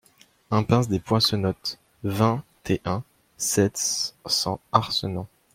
Impasse 0.49 0.87
des 0.87 0.97
Poissenottes, 0.99 1.77
vingt 2.03 2.43
et 2.65 2.81
un, 2.85 3.03
sept 3.37 4.15
cents 4.25 4.59
Arcenant 4.71 5.27